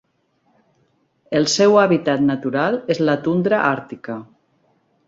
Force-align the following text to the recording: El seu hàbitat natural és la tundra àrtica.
El 1.41 1.45
seu 1.57 1.77
hàbitat 1.83 2.25
natural 2.33 2.79
és 2.95 3.05
la 3.07 3.19
tundra 3.29 3.63
àrtica. 3.71 4.19